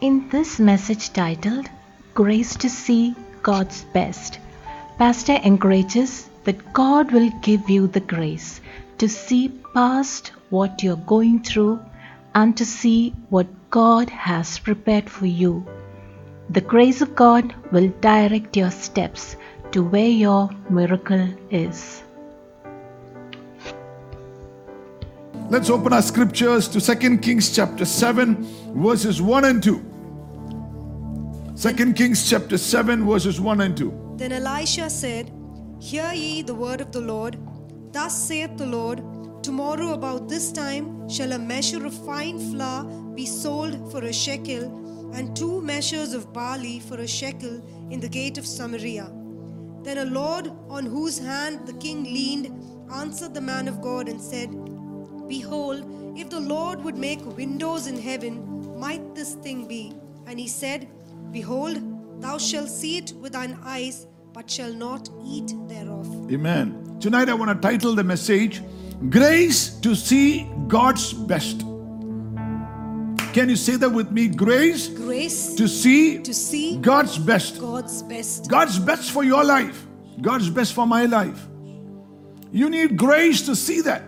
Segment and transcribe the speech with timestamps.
[0.00, 1.68] In this message titled
[2.14, 4.38] Grace to See God's Best,
[4.96, 8.60] Pastor encourages that God will give you the grace
[8.98, 11.80] to see past what you're going through
[12.32, 15.66] and to see what God has prepared for you.
[16.48, 19.34] The grace of God will direct your steps
[19.72, 22.04] to where your miracle is.
[25.50, 28.44] Let's open our scriptures to 2 Kings chapter 7,
[28.74, 29.82] verses 1 and 2.
[31.56, 34.16] 2 Kings chapter 7, verses 1 and 2.
[34.18, 35.32] Then Elisha said,
[35.80, 37.38] Hear ye the word of the Lord.
[37.94, 39.02] Thus saith the Lord,
[39.42, 42.84] Tomorrow about this time shall a measure of fine flour
[43.14, 48.08] be sold for a shekel, and two measures of barley for a shekel in the
[48.10, 49.10] gate of Samaria.
[49.82, 52.52] Then a Lord on whose hand the king leaned
[52.92, 54.50] answered the man of God and said,
[55.28, 55.84] Behold,
[56.16, 59.92] if the Lord would make windows in heaven, might this thing be?
[60.26, 60.88] And he said,
[61.30, 66.06] Behold, thou shalt see it with thine eyes, but shall not eat thereof.
[66.32, 66.96] Amen.
[67.00, 68.62] Tonight I want to title the message
[69.10, 71.60] Grace to See God's Best.
[73.34, 74.26] Can you say that with me?
[74.26, 77.60] Grace Grace to see to see God's best.
[77.60, 78.48] God's best.
[78.48, 79.86] God's best for your life.
[80.20, 81.46] God's best for my life.
[82.50, 84.07] You need grace to see that.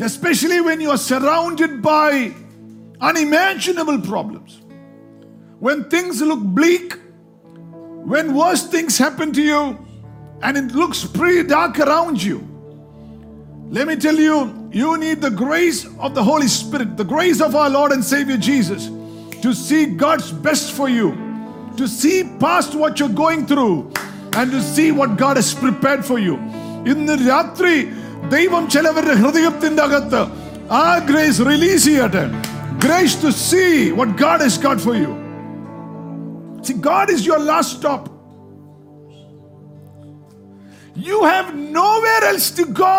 [0.00, 2.32] especially when you are surrounded by
[3.00, 4.62] unimaginable problems,
[5.58, 6.94] when things look bleak,
[8.04, 9.86] when worse things happen to you,
[10.42, 12.46] and it looks pretty dark around you.
[13.68, 17.54] Let me tell you, you need the grace of the Holy Spirit, the grace of
[17.54, 18.86] our Lord and Savior Jesus,
[19.42, 21.12] to see God's best for you,
[21.76, 23.92] to see past what you're going through,
[24.32, 26.36] and to see what God has prepared for you.
[26.86, 27.99] In the Ratri,
[28.35, 30.21] ദൈവം ചിലവരുടെ ഹൃദയത്തിന്റെ അകത്ത്
[30.83, 32.25] ആ grace release ചെയ്യട്ടെ
[32.85, 33.63] grace to see
[33.99, 35.11] what God has got for you.
[36.65, 38.03] See, God is your last stop.
[41.07, 42.97] You have nowhere else to go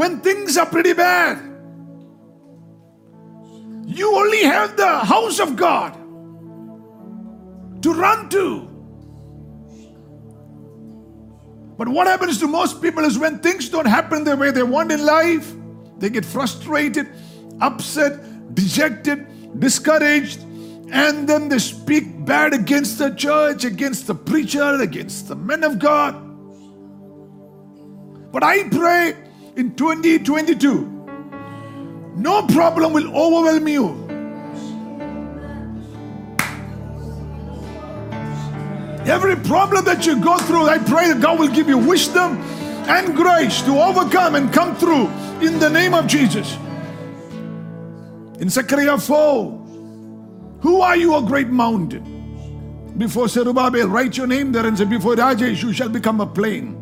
[0.00, 1.36] when things are pretty bad.
[3.98, 5.92] You only have the house of God
[7.82, 8.44] to run to.
[11.77, 14.91] but what happens to most people is when things don't happen the way they want
[14.91, 15.53] in life,
[15.97, 17.07] they get frustrated,
[17.59, 20.41] upset, dejected, discouraged,
[20.91, 25.79] and then they speak bad against the church, against the preacher, against the men of
[25.79, 26.15] God.
[28.31, 29.15] But I pray
[29.55, 30.85] in 2022,
[32.15, 34.04] no problem will overwhelm you.
[39.05, 42.37] Every problem that you go through, I pray that God will give you wisdom
[42.87, 45.07] and grace to overcome and come through
[45.45, 46.57] in the name of Jesus.
[48.39, 49.51] In Zechariah 4,
[50.61, 52.13] who are you, a great mountain?
[52.97, 56.75] Before Zerubbabel, write your name there and say, Before Rajesh, you shall become a plain.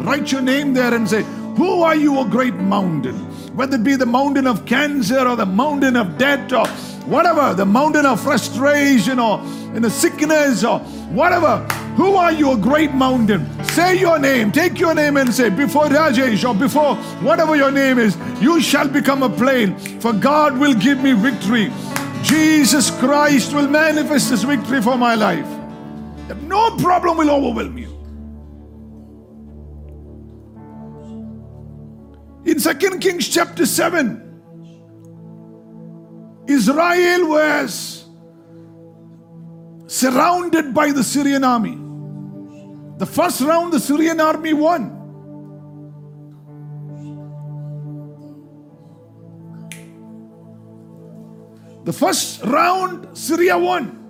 [0.00, 1.24] Write your name there and say,
[1.56, 3.16] Who are you, a great mountain?
[3.54, 6.66] Whether it be the mountain of cancer or the mountain of debt or
[7.06, 9.40] whatever, the mountain of frustration or
[9.74, 10.80] in the sickness or
[11.10, 11.58] whatever.
[11.96, 13.46] Who are you, a great mountain?
[13.64, 17.98] Say your name, take your name and say, Before Rajesh or before whatever your name
[17.98, 21.72] is, you shall become a plain, for God will give me victory.
[22.22, 25.46] Jesus Christ will manifest His victory for my life.
[26.42, 27.96] No problem will overwhelm you.
[32.44, 34.25] In 2 Kings chapter 7,
[36.48, 38.04] Israel was
[39.86, 41.78] surrounded by the Syrian army.
[42.98, 44.92] The first round, the Syrian army won.
[51.84, 54.02] The first round, Syria won.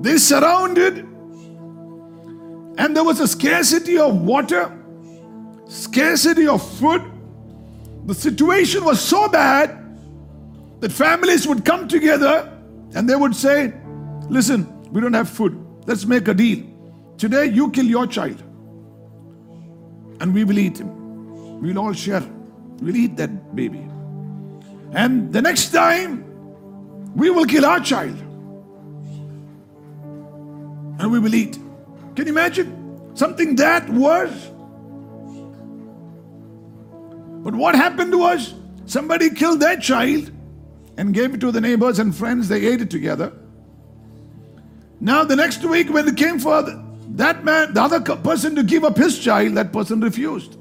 [0.00, 0.98] They surrounded,
[2.78, 4.72] and there was a scarcity of water,
[5.68, 7.02] scarcity of food.
[8.06, 9.79] The situation was so bad
[10.80, 12.50] that families would come together
[12.94, 13.72] and they would say,
[14.28, 15.58] Listen, we don't have food.
[15.86, 16.64] Let's make a deal.
[17.18, 18.42] Today, you kill your child,
[20.20, 21.60] and we will eat him.
[21.60, 22.22] We'll all share.
[22.80, 23.86] We'll eat that baby.
[24.92, 26.24] And the next time,
[27.14, 28.16] we will kill our child
[31.00, 31.58] and we will eat.
[32.14, 34.50] Can you imagine something that worse?
[37.42, 38.54] But what happened was
[38.86, 40.30] somebody killed their child
[41.00, 42.46] and gave it to the neighbors and friends.
[42.46, 43.32] They ate it together.
[45.00, 48.84] Now, the next week, when it came for that man, the other person to give
[48.84, 50.58] up his child, that person refused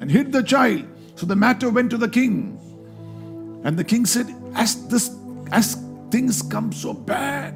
[0.00, 0.84] and hid the child.
[1.14, 2.60] So the matter went to the king.
[3.64, 5.16] And the king said, As this
[5.50, 7.54] as things come so bad.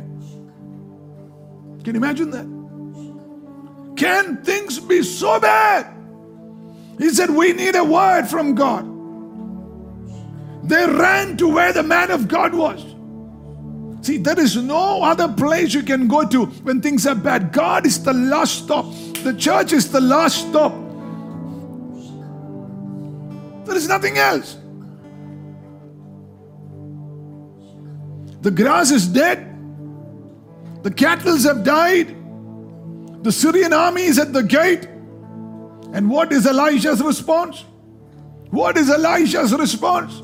[1.84, 2.46] Can you imagine that?
[3.96, 5.94] Can things be so bad?
[6.96, 8.91] He said, We need a word from God.
[10.62, 12.84] They ran to where the man of God was.
[14.02, 17.52] See, there is no other place you can go to when things are bad.
[17.52, 18.86] God is the last stop,
[19.22, 20.72] the church is the last stop.
[23.64, 24.58] There is nothing else.
[28.40, 29.46] The grass is dead,
[30.82, 32.16] the cattle have died,
[33.22, 34.88] the Syrian army is at the gate.
[35.92, 37.64] And what is Elisha's response?
[38.50, 40.20] What is Elisha's response?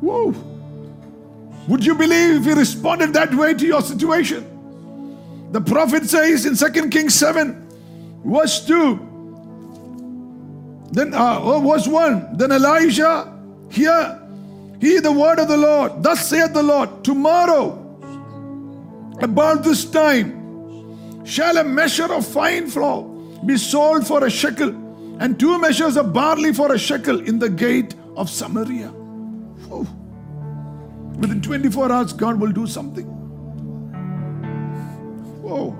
[0.00, 0.34] Whoa.
[1.68, 4.50] Would you believe if he responded that way to your situation?
[5.52, 9.10] The prophet says in 2 Kings 7, verse 2,
[10.92, 13.32] then uh, oh, verse 1, then Elijah,
[13.70, 14.20] hear,
[14.80, 16.02] hear the word of the Lord.
[16.02, 17.80] Thus saith the Lord, tomorrow,
[19.20, 23.04] about this time, shall a measure of fine flour
[23.46, 24.70] be sold for a shekel,
[25.20, 28.92] and two measures of barley for a shekel in the gate of Samaria.
[31.18, 33.06] Within 24 hours, God will do something.
[35.42, 35.76] Whoa.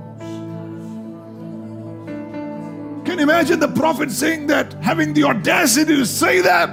[3.04, 6.68] Can you imagine the prophet saying that, having the audacity to say that?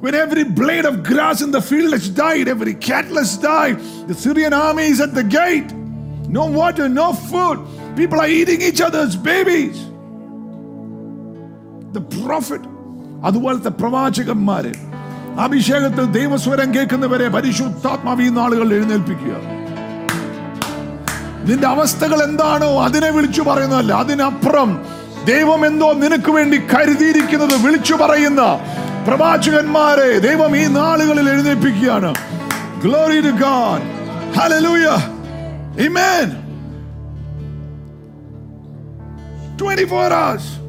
[0.00, 3.78] When every blade of grass in the field has died, every cattle has died,
[4.08, 5.72] the Syrian army is at the gate.
[6.28, 7.64] No water, no food.
[7.96, 9.84] People are eating each other's babies.
[11.92, 12.62] The prophet,
[13.24, 14.72] അതുപോലത്തെ പ്രവാചകന്മാര്
[15.40, 19.34] അഭിഷേകത്തിൽ ദൈവസ്വരം കേൾക്കുന്നവരെ പരിശുദ്ധാത്മാവി നാളുകൾ എഴുന്നേൽപ്പിക്കുക.
[21.48, 24.86] നിന്റെ അവസ്ഥകൾ എന്താണോ അതിനെ വിളിച്ചു പറയുന്നതല്ല അതിനപ്പുറം
[25.24, 28.42] ദൈവം എന്തോ നിനക്ക് വേണ്ടി കരുതിയിരിക്കുന്നത് വിളിച്ചു പറയുന്ന
[29.08, 32.14] പ്രവാചകന്മാരെ ദൈവം ഈ നാളുകളിൽ എഴുന്നേൽപ്പിക്കുകയാണ്.
[32.84, 33.84] Glory to God
[34.38, 34.88] hallelujah
[35.88, 36.28] amen
[39.62, 40.61] 24 hours.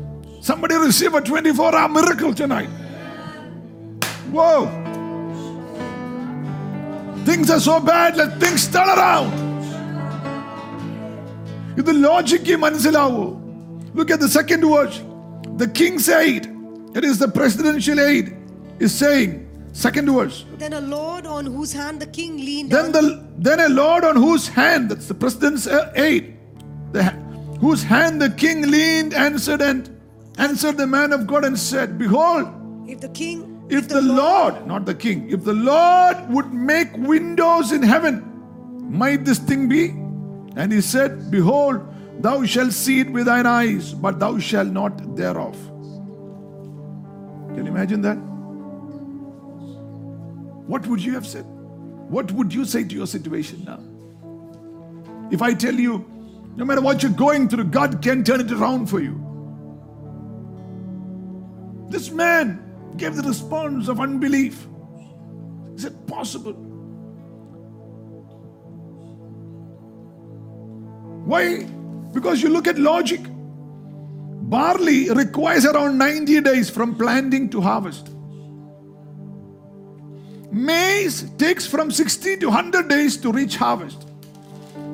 [0.43, 2.71] somebody receive a 24 hour miracle tonight
[4.37, 4.61] whoa
[7.25, 9.35] things are so bad let things turn around
[11.81, 13.27] ഇത് logic മനസ്സിലാവൂ
[13.99, 14.93] Look at the second word.
[15.57, 16.43] The king's aid,
[16.95, 18.37] it is the presidential aid,
[18.79, 19.31] is saying,
[19.73, 20.45] second verse.
[20.57, 23.03] Then a lord on whose hand the king leaned Then the
[23.39, 26.37] then a lord on whose hand, that's the president's uh, aid,
[26.93, 27.17] the, ha-
[27.61, 29.83] whose hand the king leaned, answered and
[30.38, 32.48] answered the man of God and said, Behold,
[32.88, 37.72] if the king if the Lord, not the king, if the Lord would make windows
[37.72, 38.22] in heaven,
[38.92, 39.90] might this thing be?
[40.56, 41.82] And he said, Behold,
[42.22, 45.56] thou shalt see it with thine eyes, but thou shalt not thereof.
[47.56, 48.18] Can you imagine that?
[50.68, 51.46] What would you have said?
[51.46, 53.80] What would you say to your situation now?
[55.32, 56.06] If I tell you,
[56.56, 59.20] no matter what you're going through, God can turn it around for you.
[61.94, 62.60] This man
[62.98, 64.66] gave the response of unbelief.
[65.76, 66.54] Is it possible?
[71.26, 71.66] Why?
[72.12, 73.22] Because you look at logic.
[74.50, 78.10] Barley requires around 90 days from planting to harvest.
[80.52, 84.08] Maize takes from 60 to 100 days to reach harvest.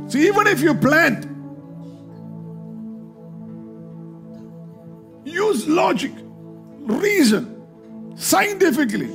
[0.10, 1.24] So even if you plant,
[5.24, 6.12] use logic,
[6.89, 9.12] reason, scientifically.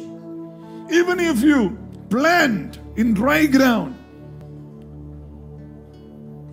[0.91, 1.79] Even if you
[2.11, 3.99] plant in dry ground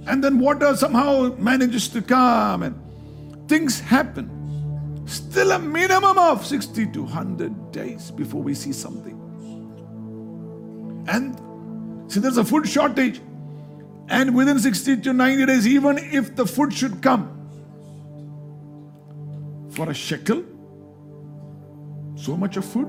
[0.08, 2.76] and then water somehow manages to come and
[3.48, 9.18] things happen, still a minimum of 60 to 100 days before we see something.
[11.08, 11.36] And
[12.12, 13.22] see, there's a food shortage,
[14.08, 17.38] and within 60 to 90 days, even if the food should come
[19.72, 20.44] for a shekel,
[22.22, 22.88] so much of food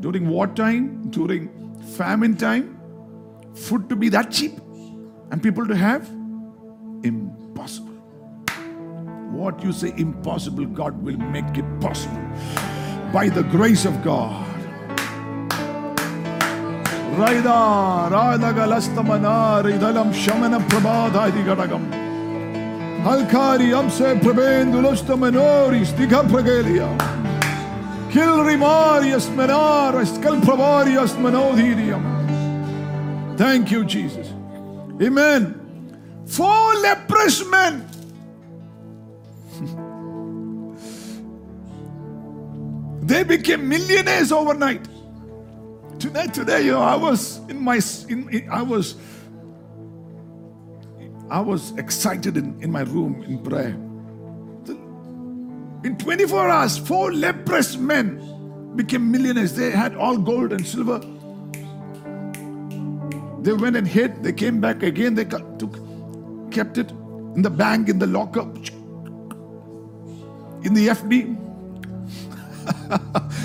[0.00, 1.48] during wartime, during
[1.96, 2.78] famine time,
[3.54, 4.52] food to be that cheap
[5.30, 6.06] and people to have
[7.02, 7.94] impossible.
[9.38, 12.20] What you say impossible, God will make it possible
[13.12, 14.44] by the grace of God.
[17.16, 18.10] Raida,
[21.46, 21.84] Gadagam.
[23.02, 24.20] Halkari Amse.
[33.36, 34.28] Thank you, Jesus.
[35.02, 35.54] Amen.
[36.26, 37.88] Four leprous men.
[43.02, 44.88] They became millionaires overnight.
[45.98, 48.96] Tonight, today, you know, I was in my, in, in- I was,
[51.30, 53.76] I was excited in, in my room in prayer.
[55.86, 59.52] In 24 hours, four leprous men became millionaires.
[59.54, 60.98] They had all gold and silver.
[63.42, 64.24] They went and hid.
[64.24, 65.14] They came back again.
[65.14, 65.78] They took,
[66.50, 66.90] kept it
[67.36, 68.40] in the bank, in the locker,
[70.64, 71.36] in the FD,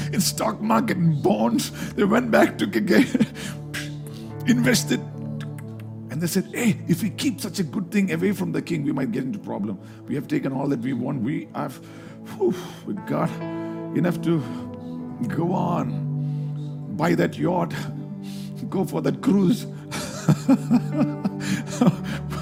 [0.14, 1.70] in stock market and bonds.
[1.94, 3.06] They went back, took again,
[4.48, 5.00] invested.
[6.10, 8.84] And they said, hey, if we keep such a good thing away from the king,
[8.84, 9.80] we might get into problem.
[10.08, 11.22] We have taken all that we want.
[11.22, 11.80] We have,
[12.38, 13.30] whew, we got
[13.96, 14.40] enough to
[15.28, 17.74] go on, buy that yacht,
[18.70, 19.66] go for that cruise.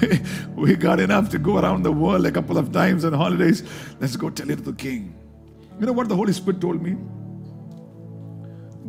[0.00, 0.20] we,
[0.54, 3.62] we got enough to go around the world a couple of times on holidays.
[4.00, 5.14] Let's go tell it to the king.
[5.78, 6.96] You know what the Holy Spirit told me?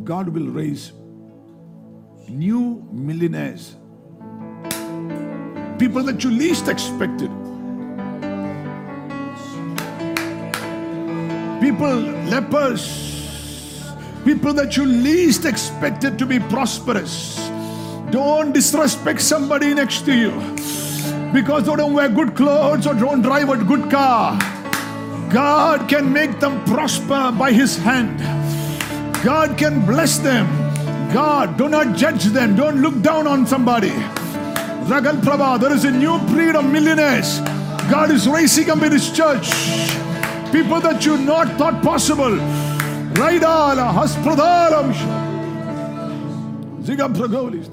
[0.04, 0.92] God will raise
[2.28, 3.76] new millionaires,
[5.78, 7.30] people that you least expected.
[11.62, 11.94] People,
[12.26, 12.82] lepers,
[14.24, 17.36] people that you least expected to be prosperous.
[18.10, 20.32] Don't disrespect somebody next to you
[21.32, 24.36] because they don't wear good clothes or don't drive a good car.
[25.30, 28.18] God can make them prosper by His hand.
[29.22, 30.48] God can bless them.
[31.14, 32.56] God, do not judge them.
[32.56, 33.94] Don't look down on somebody.
[34.90, 37.38] Ragal Prabha, there is a new breed of millionaires.
[37.88, 40.01] God is raising up in His church.
[40.52, 42.36] People that you not thought possible.
[43.14, 44.92] Raidala, Haspradala,
[46.82, 47.68] Zigam Pragolis.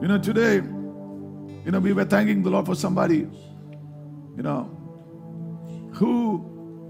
[0.00, 0.56] You know, today,
[1.64, 3.28] you know, we were thanking the Lord for somebody,
[4.36, 4.70] you know,
[5.92, 6.36] who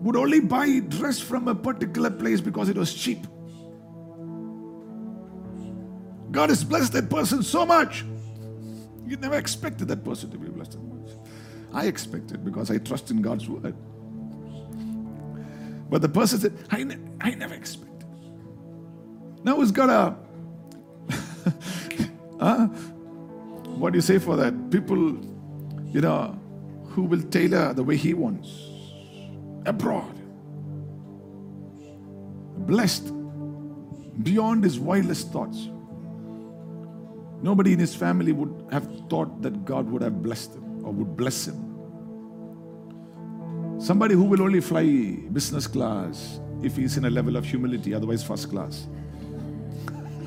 [0.03, 3.27] would only buy dress from a particular place because it was cheap.
[6.31, 8.05] God has blessed that person so much.
[9.07, 10.77] You never expected that person to be blessed.
[11.77, 13.75] I expected because I trust in God's word.
[15.91, 18.07] But the person said, I, ne- I never expected.
[19.45, 20.17] Now he's got a
[22.41, 22.67] Huh?
[23.77, 24.71] what do you say for that?
[24.71, 25.19] People,
[25.93, 26.41] you know,
[26.87, 28.49] who will tailor the way he wants.
[29.67, 30.15] Abroad.
[32.67, 33.13] Blessed
[34.23, 35.69] beyond his wildest thoughts.
[37.43, 41.19] Nobody in his family would have thought that God would have blessed him or would
[41.19, 41.66] bless him.
[43.80, 44.86] Somebody who will only fly
[45.32, 48.88] business class if he's in a level of humility, otherwise, first class.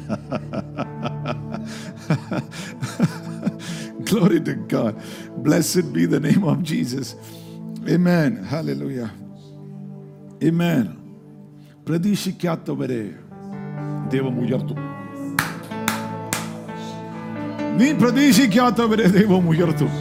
[4.04, 5.00] Glory to God.
[5.42, 7.14] Blessed be the name of Jesus.
[7.88, 8.44] Amen.
[8.44, 9.10] Hallelujah.
[10.42, 10.86] Amen.
[11.86, 13.02] പ്രതീക്ഷിക്കാത്തവരെ
[14.12, 14.78] ദൈവം ഉയർത്തും
[17.80, 19.92] നീ പ്രതീക്ഷിക്കാത്തവരെ ദൈവം ഉയർത്തും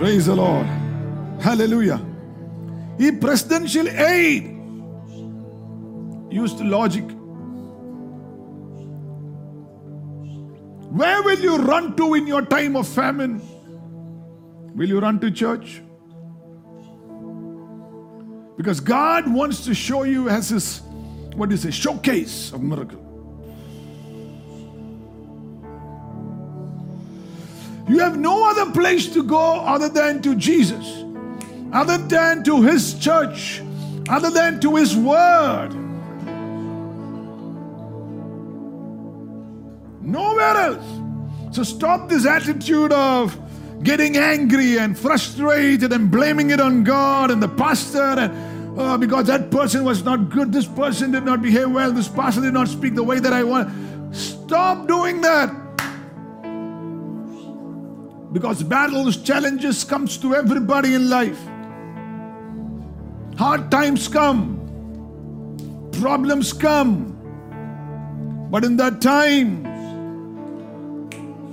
[0.00, 0.68] Praise the Lord.
[2.99, 4.49] ഈ presidential aid
[6.29, 7.03] used logic.
[10.89, 13.41] Where will you run to in your time of famine?
[14.75, 15.81] Will you run to church?
[18.57, 20.81] Because God wants to show you as his,
[21.35, 22.99] what you say, showcase of miracle.
[27.87, 31.02] You have no other place to go other than to Jesus,
[31.73, 33.61] other than to his church,
[34.07, 35.71] other than to his word.
[40.01, 41.55] Nowhere else.
[41.55, 43.37] So stop this attitude of
[43.83, 49.25] getting angry and frustrated and blaming it on God and the pastor and oh, because
[49.27, 52.67] that person was not good, this person did not behave well, this pastor did not
[52.67, 54.15] speak the way that I want.
[54.15, 55.49] Stop doing that.
[58.31, 61.39] Because battles, challenges comes to everybody in life.
[63.37, 64.59] Hard times come.
[65.99, 67.09] Problems come.
[68.51, 69.63] But in that time,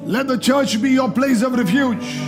[0.04, 2.18] let the church be your place of refuge.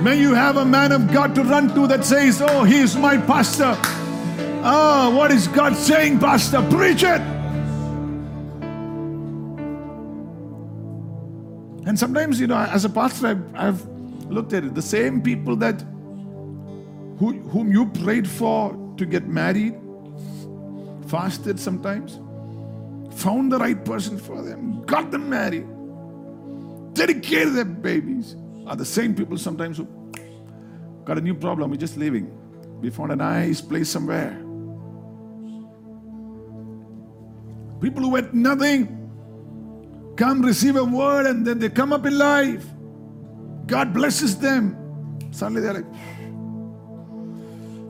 [0.00, 2.96] May you have a man of God to run to that says, Oh, he is
[2.96, 3.76] my pastor.
[4.62, 6.62] Ah, what is God saying, Pastor?
[6.70, 7.20] Preach it.
[11.86, 13.88] And sometimes, you know, as a pastor, I've, I've
[14.28, 14.74] looked at it.
[14.74, 15.82] The same people that
[17.18, 19.74] who, whom you prayed for to get married,
[21.08, 22.20] fasted sometimes,
[23.20, 25.66] found the right person for them, got them married,
[26.94, 29.88] dedicated their babies, are the same people sometimes who
[31.04, 31.70] got a new problem.
[31.70, 32.30] We're just leaving.
[32.80, 34.32] We found a nice place somewhere.
[37.80, 38.94] People who had nothing
[40.16, 42.64] come receive a word and then they come up in life.
[43.66, 44.76] God blesses them.
[45.30, 45.86] Suddenly they're like,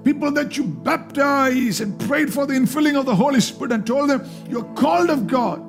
[0.05, 4.11] people that you baptized and prayed for the infilling of the Holy Spirit and told
[4.11, 5.65] them, You're called of God.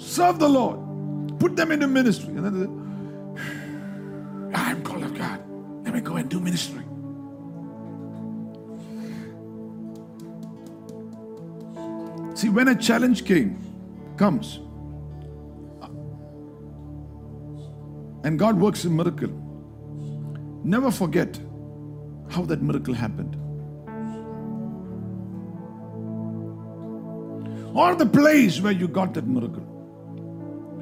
[0.00, 1.38] Serve the Lord.
[1.38, 2.34] Put them into ministry.
[2.34, 5.40] And then they, I'm called of God.
[5.84, 6.82] Let me go and do ministry.
[12.34, 13.58] See, when a challenge came,
[14.16, 14.60] comes,
[18.24, 19.30] and God works a miracle,
[20.62, 21.38] never forget
[22.28, 23.36] how that miracle happened.
[27.74, 29.64] Or the place where you got that miracle.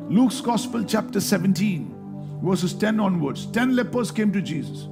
[0.08, 3.46] Luke's Gospel, chapter 17, verses 10 onwards.
[3.46, 4.88] 10 lepers came to Jesus.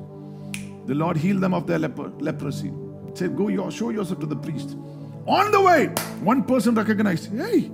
[0.86, 2.72] The Lord healed them of their leper, leprosy.
[3.14, 4.76] Said, Go show yourself to the priest.
[5.26, 5.86] On the way,
[6.20, 7.70] one person recognized, Hey,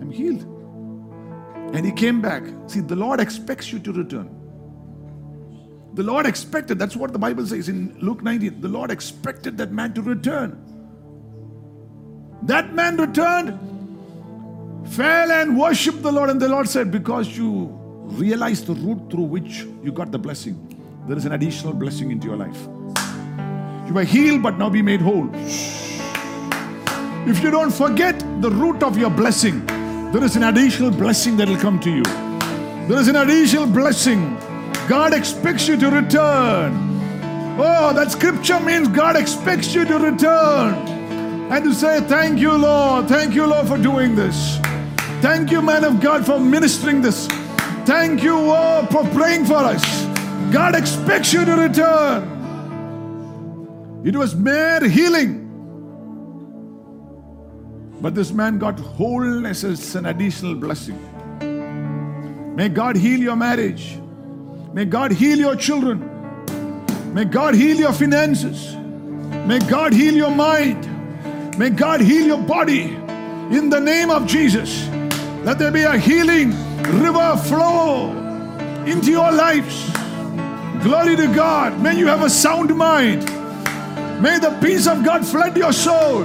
[0.00, 0.42] I'm healed.
[1.74, 2.42] And he came back.
[2.66, 4.41] See, the Lord expects you to return.
[5.94, 8.60] The Lord expected, that's what the Bible says in Luke 19.
[8.60, 10.58] The Lord expected that man to return.
[12.44, 13.58] That man returned,
[14.88, 17.66] fell and worshiped the Lord, and the Lord said, Because you
[18.04, 20.56] realized the route through which you got the blessing,
[21.06, 22.66] there is an additional blessing into your life.
[23.86, 25.28] You were healed, but now be made whole.
[27.24, 29.64] If you don't forget the root of your blessing,
[30.12, 32.02] there is an additional blessing that will come to you.
[32.88, 34.36] There is an additional blessing.
[34.92, 36.74] God expects you to return.
[37.58, 40.74] Oh, that scripture means God expects you to return
[41.50, 43.08] and to say, Thank you, Lord.
[43.08, 44.58] Thank you, Lord, for doing this.
[45.22, 47.26] Thank you, man of God, for ministering this.
[47.86, 49.82] Thank you, oh, for praying for us.
[50.52, 52.28] God expects you to return.
[54.04, 55.38] It was mere healing.
[58.02, 60.98] But this man got wholeness as an additional blessing.
[62.54, 64.01] May God heal your marriage.
[64.72, 66.08] May God heal your children.
[67.12, 68.74] May God heal your finances.
[69.46, 70.88] May God heal your mind.
[71.58, 72.84] May God heal your body.
[73.54, 74.88] In the name of Jesus,
[75.44, 76.52] let there be a healing
[77.00, 78.12] river flow
[78.86, 79.90] into your lives.
[80.82, 81.78] Glory to God.
[81.80, 83.26] May you have a sound mind.
[84.22, 86.24] May the peace of God flood your soul.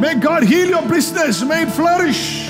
[0.00, 1.42] May God heal your business.
[1.42, 2.48] May it flourish.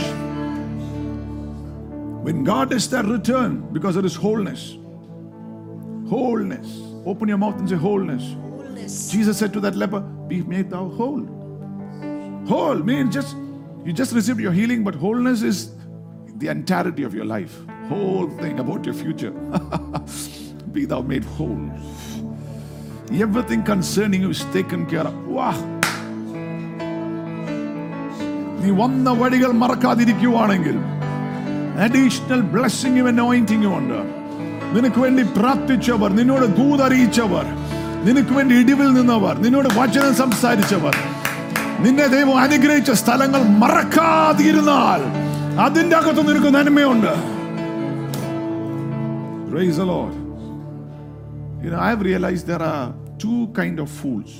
[2.22, 4.76] When God is that return, because it is wholeness.
[6.09, 6.67] Wholeness.
[7.05, 8.23] Open your mouth and say wholeness.
[8.33, 9.09] Wholeness.
[9.09, 11.25] Jesus said to that leper, Be made thou whole.
[12.47, 13.35] Whole means just
[13.85, 15.71] you just received your healing, but wholeness is
[16.37, 17.55] the entirety of your life.
[17.87, 19.31] Whole thing about your future.
[20.73, 21.69] Be thou made whole.
[23.11, 25.27] Everything concerning you is taken care of.
[25.27, 25.57] Wow.
[28.63, 30.77] നീ വന്ന വഴികൾ മറക്കാതിരിക്കുവാണെങ്കിൽ
[31.83, 33.99] additional ബ്ലെസ്സിങ്ങും അനോയിന്റിങ്ങും ഉണ്ട്
[34.74, 37.46] നിനക്ക് വേണ്ടി പ്രാർത്ഥിച്ചവർ നിന്നോട് ദൂതറിയിച്ചവർ
[38.06, 40.96] നിനക്ക് വേണ്ടി ഇടിവിൽ നിന്നവർ നിന്നോട് വചനം സംസാരിച്ചവർ
[41.84, 45.00] നിന്നെ ദൈവം അനുഗ്രഹിച്ച സ്ഥലങ്ങൾ മറക്കാതിരുന്നാൽ
[45.66, 47.14] അതിന്റെ അകത്ത് നിനക്ക് നന്മയുണ്ട്
[49.48, 50.14] Praise the Lord.
[51.62, 52.86] You know, call realized there are
[53.18, 54.32] two kind of fools.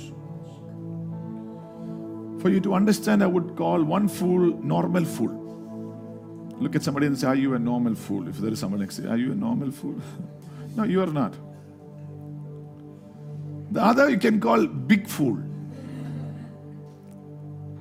[2.41, 5.31] For you to understand, I would call one fool normal fool.
[6.59, 8.27] Look at somebody and say, Are you a normal fool?
[8.27, 9.95] If there is someone next to you, Are you a normal fool?
[10.75, 11.33] no, you are not.
[13.71, 15.37] The other you can call big fool.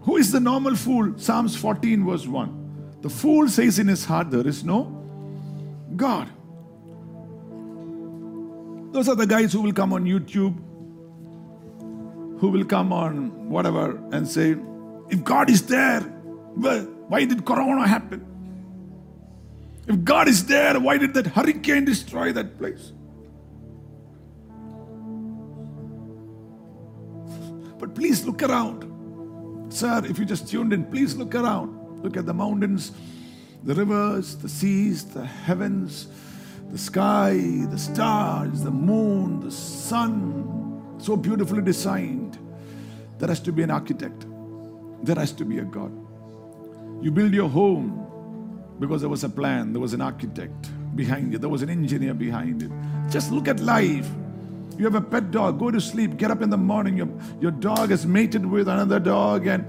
[0.02, 1.14] Who is the normal fool?
[1.16, 2.98] Psalms 14, verse 1.
[3.02, 4.84] The fool says in his heart, There is no
[5.94, 6.28] God.
[8.92, 10.56] Those are the guys who will come on YouTube,
[12.38, 14.56] who will come on whatever and say,
[15.10, 16.02] If God is there,
[16.56, 18.33] well, why did Corona happen?
[19.86, 22.92] If God is there, why did that hurricane destroy that place?
[27.78, 28.90] But please look around.
[29.72, 32.02] Sir, if you just tuned in, please look around.
[32.02, 32.92] Look at the mountains,
[33.62, 36.08] the rivers, the seas, the heavens,
[36.70, 37.34] the sky,
[37.70, 40.94] the stars, the moon, the sun.
[40.98, 42.38] So beautifully designed.
[43.18, 44.26] There has to be an architect,
[45.02, 45.92] there has to be a God.
[47.02, 48.03] You build your home
[48.80, 52.14] because there was a plan, there was an architect behind it, there was an engineer
[52.14, 52.70] behind it.
[53.10, 54.08] Just look at life.
[54.76, 57.08] You have a pet dog, go to sleep, get up in the morning, your,
[57.40, 59.64] your dog is mated with another dog, and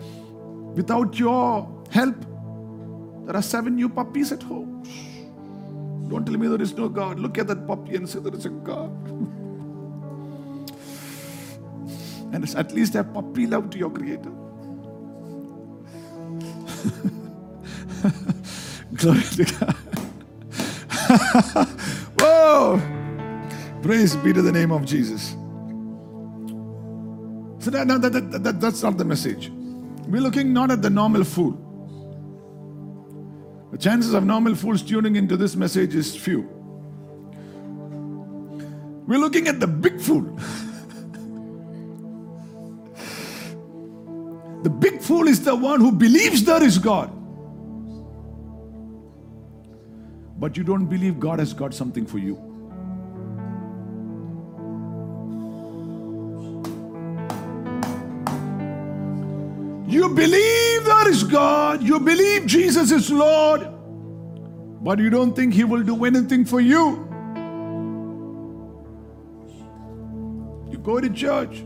[0.75, 2.15] without your help,
[3.25, 4.83] there are seven new puppies at home.
[6.09, 7.19] Don't tell me there is no God.
[7.19, 8.91] Look at that puppy and say there is a God.
[12.33, 14.31] and at least a puppy love to your creator.
[18.95, 19.75] Glory to God.
[22.19, 22.81] Whoa!
[23.81, 25.35] Praise be to the name of Jesus.
[27.59, 29.51] So that, that, that, that, that's not the message.
[30.07, 31.61] We're looking not at the normal fool.
[33.71, 36.49] The chances of normal fools tuning into this message is few.
[39.07, 40.21] We're looking at the big fool.
[44.63, 47.11] the big fool is the one who believes there is God.
[50.45, 52.35] But you don't believe God has got something for you.
[59.87, 63.67] You believe there is God, you believe Jesus is Lord,
[64.83, 67.09] but you don't think He will do anything for you.
[70.69, 71.63] You go to church.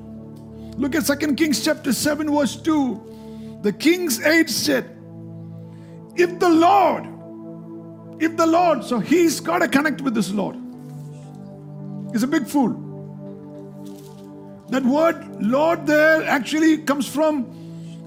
[0.77, 3.59] Look at 2 Kings chapter 7, verse 2.
[3.61, 4.97] The king's aide said,
[6.15, 7.18] If the Lord,
[8.19, 10.55] if the Lord, so he's got to connect with this Lord.
[12.11, 12.85] He's a big fool.
[14.69, 17.55] That word Lord there actually comes from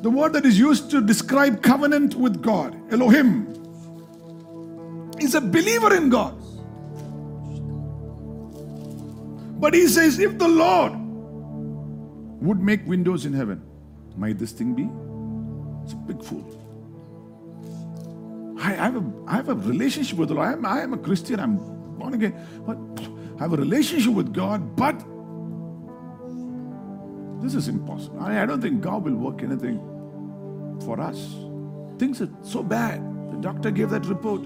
[0.03, 3.46] the word that is used to describe covenant with God, Elohim.
[5.18, 6.37] He's a believer in God.
[9.61, 10.92] But he says, if the Lord
[12.42, 13.62] would make windows in heaven,
[14.16, 14.90] might this thing be?
[15.85, 16.62] It's a big fool.
[18.62, 20.48] I, have, a, I have a relationship with the Lord.
[20.48, 21.40] I am, I am a Christian.
[21.40, 21.57] I'm
[21.98, 22.35] born again.
[22.64, 22.79] But
[23.38, 24.98] I have a relationship with God, but
[27.42, 28.20] this is impossible.
[28.20, 29.81] I, I don't think God will work anything
[30.85, 31.35] for us.
[31.98, 33.01] Things are so bad.
[33.33, 34.42] The doctor gave that report.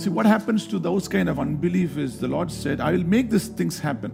[0.00, 3.30] See, what happens to those kind of unbelief is the Lord said, I will make
[3.30, 4.12] these things happen.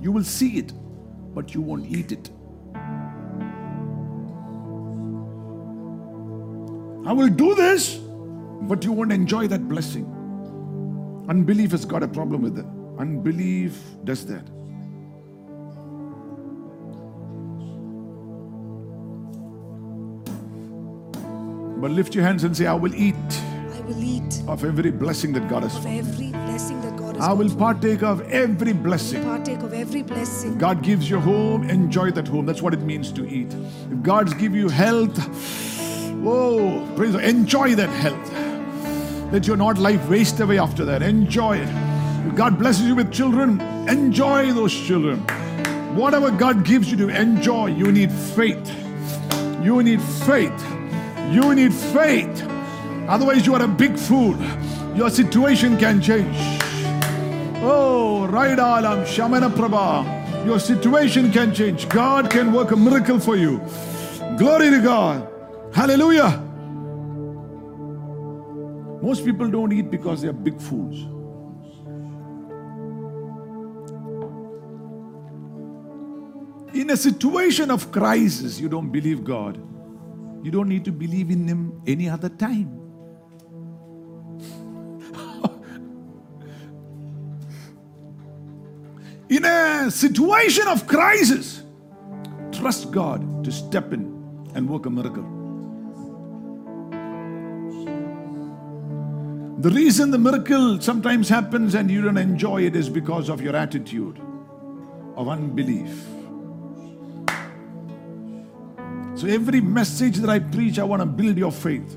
[0.00, 0.72] You will see it,
[1.32, 2.30] but you won't eat it.
[7.10, 7.96] I will do this,
[8.70, 10.04] but you won't enjoy that blessing.
[11.28, 12.64] Unbelief has got a problem with it.
[13.00, 14.44] Unbelief does that.
[21.80, 23.16] But lift your hands and say, I will eat
[23.72, 25.74] I will eat of every blessing that God has.
[25.78, 27.60] of every blessing that God has I will got for me.
[27.90, 29.24] partake of every blessing.
[29.24, 30.58] partake of every blessing.
[30.58, 32.46] God gives you home, enjoy that home.
[32.46, 33.52] That's what it means to eat.
[33.90, 35.18] If God's give you health,
[36.24, 39.32] oh, praise God, enjoy that health.
[39.32, 41.02] Let your not life waste away after that.
[41.02, 41.68] Enjoy it.
[42.26, 45.20] If God blesses you with children, enjoy those children.
[45.94, 48.74] Whatever God gives you to enjoy, you need faith.
[49.62, 50.64] You need faith.
[51.30, 52.44] You need faith.
[53.08, 54.36] Otherwise, you are a big fool.
[54.96, 56.36] Your situation can change.
[57.62, 60.44] Oh, right alam, Shamana Prabha.
[60.44, 61.88] Your situation can change.
[61.88, 63.60] God can work a miracle for you.
[64.38, 65.29] Glory to God.
[65.72, 66.50] Hallelujah.
[69.02, 71.06] Most people don't eat because they are big fools.
[76.74, 79.56] In a situation of crisis, you don't believe God.
[80.44, 82.76] You don't need to believe in Him any other time.
[89.28, 91.62] In a situation of crisis,
[92.52, 94.04] trust God to step in
[94.54, 95.39] and work a miracle.
[99.60, 103.54] The reason the miracle sometimes happens and you don't enjoy it is because of your
[103.54, 104.18] attitude
[105.16, 106.06] of unbelief.
[109.16, 111.94] So, every message that I preach, I want to build your faith.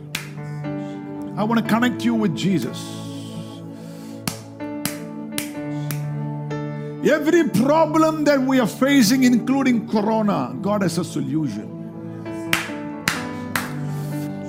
[1.37, 2.77] I want to connect you with Jesus.
[7.09, 11.72] Every problem that we are facing, including Corona, God has a solution.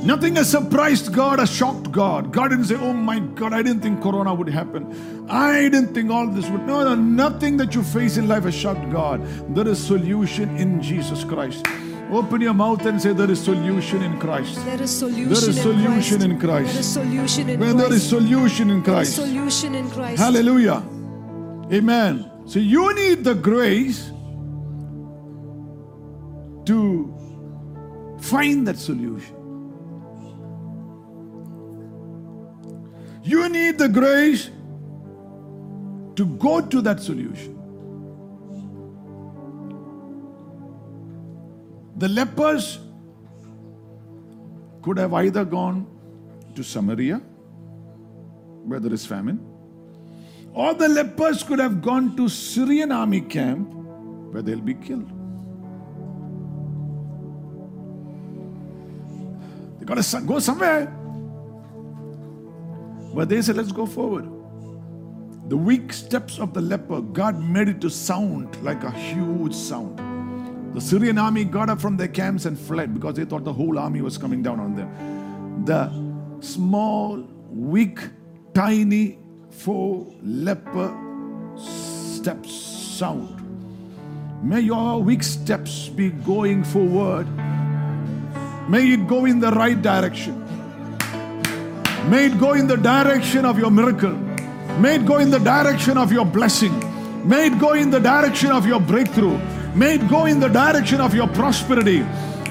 [0.05, 2.31] Nothing has surprised God or shocked God.
[2.31, 5.27] God didn't say, Oh my God, I didn't think Corona would happen.
[5.31, 6.67] I didn't think all this would.
[6.67, 9.25] No, no, nothing that you face in life has shocked God.
[9.55, 11.67] There is solution in Jesus Christ.
[12.11, 14.63] Open your mouth and say, There is solution in Christ.
[14.67, 16.73] There is solution, There is solution in Christ.
[16.73, 17.89] There is solution in When Christ.
[17.89, 19.15] there is solution in There is Christ.
[19.17, 20.19] solution in Christ.
[20.21, 20.83] Hallelujah.
[21.73, 22.31] Amen.
[22.45, 24.11] So you need the grace
[26.67, 27.15] to
[28.21, 29.35] find that solution.
[33.25, 34.51] You need the grace
[36.17, 37.53] to go to that solution.
[41.97, 42.81] The lepers
[44.83, 45.87] could have either gone
[46.55, 47.17] to Samaria,
[48.65, 49.41] where there is famine,
[50.53, 53.73] or the lepers could have gone to Syrian army camp
[54.33, 55.11] where they'll be killed.
[59.81, 61.04] You got to go somewhere.
[63.15, 64.25] But they said, let's go forward.
[65.49, 70.01] The weak steps of the leper, God made it to sound like a huge sound.
[70.75, 73.79] The Syrian army got up from their camps and fled because they thought the whole
[73.79, 75.65] army was coming down on them.
[75.65, 75.93] The
[76.45, 78.01] small, weak,
[78.55, 79.19] tiny
[79.51, 80.93] four leper
[81.57, 83.41] steps sound.
[84.43, 87.29] May your weak steps be going forward.
[88.69, 90.44] May it go in the right direction.
[92.09, 94.13] May it go in the direction of your miracle.
[94.79, 96.73] May it go in the direction of your blessing.
[97.27, 99.39] May it go in the direction of your breakthrough.
[99.75, 102.05] May it go in the direction of your prosperity.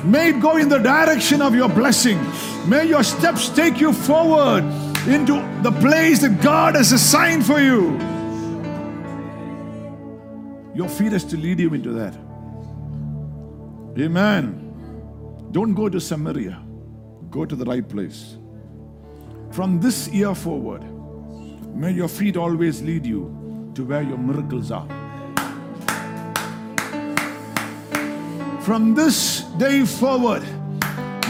[0.04, 2.20] May it go in the direction of your blessing.
[2.68, 4.64] May your steps take you forward
[5.08, 7.92] into the place that God has assigned for you.
[10.74, 12.16] Your feet has to lead you into that.
[14.02, 15.50] Amen.
[15.52, 16.60] Don't go to Samaria,
[17.30, 18.38] go to the right place.
[19.54, 20.82] From this year forward,
[21.76, 24.88] may your feet always lead you to where your miracles are.
[28.62, 30.42] From this day forward,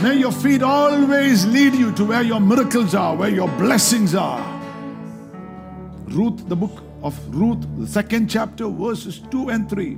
[0.01, 4.39] may your feet always lead you to where your miracles are, where your blessings are.
[6.05, 9.97] Ruth, the book of Ruth, the second chapter, verses 2 and 3.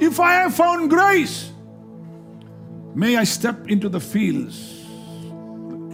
[0.00, 1.52] If I have found grace,
[2.96, 4.80] may I step into the fields.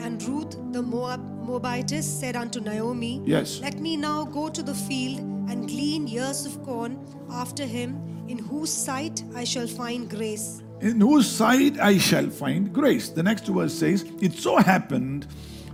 [0.00, 3.58] And Ruth the Moab, Moabitess said unto Naomi, Yes.
[3.60, 5.18] Let me now go to the field
[5.50, 6.96] and glean ears of corn
[7.32, 7.96] after him,
[8.28, 10.62] in whose sight I shall find grace.
[10.80, 13.08] in whose sight I shall find grace.
[13.10, 15.26] The next verse says, It so happened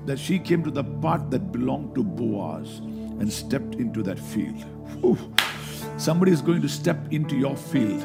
[0.06, 2.78] that she came to the part that belonged to Boaz
[3.20, 4.64] and stepped into that field.
[5.02, 5.18] Whew.
[5.98, 8.02] Somebody is going to step into your field.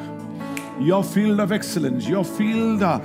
[0.82, 3.00] Your field of excellence, your field uh,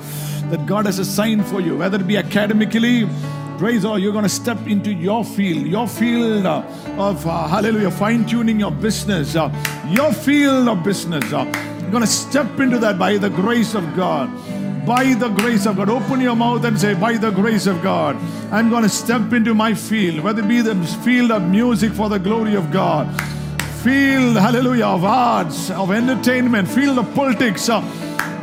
[0.50, 3.08] that God has assigned for you, whether it be academically,
[3.58, 6.62] praise or you're going to step into your field, your field uh,
[6.98, 9.50] of uh, hallelujah, fine tuning your business, uh,
[9.88, 11.32] your field of business.
[11.32, 11.44] Uh,
[11.80, 14.30] you're going to step into that by the grace of God.
[14.86, 15.88] By the grace of God.
[15.88, 18.16] Open your mouth and say, By the grace of God,
[18.52, 22.08] I'm going to step into my field, whether it be the field of music for
[22.08, 23.08] the glory of God,
[23.82, 27.68] field, hallelujah, of arts, of entertainment, field of politics.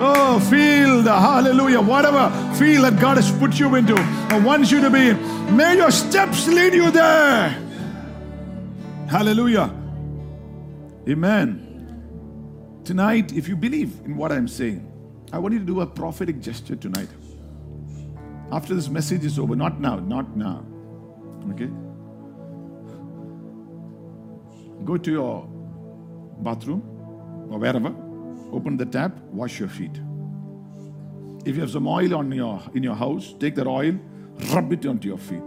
[0.05, 4.81] Uh, feel the hallelujah, whatever feel that God has put you into and wants you
[4.81, 5.13] to be,
[5.53, 7.47] may your steps lead you there.
[9.07, 9.73] Hallelujah.
[11.07, 12.81] Amen.
[12.83, 14.91] Tonight, if you believe in what I'm saying,
[15.31, 17.07] I want you to do a prophetic gesture tonight.
[18.51, 20.65] After this message is over, not now, not now.
[21.51, 21.69] Okay?
[24.83, 25.47] Go to your
[26.39, 26.81] bathroom
[27.49, 27.95] or wherever,
[28.53, 29.99] open the tap, wash your feet.
[31.45, 33.99] If you have some oil on your in your house, take that oil,
[34.53, 35.45] rub it onto your feet,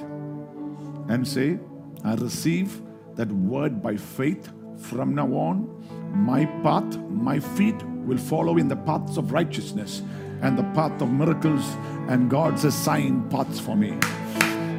[1.08, 1.58] and say,
[2.04, 2.82] I receive
[3.14, 5.70] that word by faith from now on.
[6.12, 10.02] My path, my feet will follow in the paths of righteousness
[10.42, 11.64] and the path of miracles
[12.08, 13.98] and God's assigned paths for me.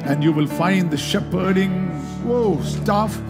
[0.04, 1.88] And you will find the shepherding
[2.24, 3.20] whoa, staff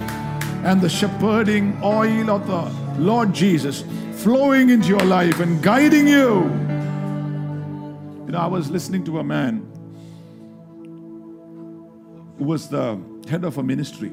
[0.64, 2.62] and the shepherding oil of the
[3.00, 3.84] Lord Jesus
[4.18, 6.42] flowing into your life and guiding you.
[8.26, 9.64] You know, I was listening to a man
[12.36, 14.12] who was the head of a ministry.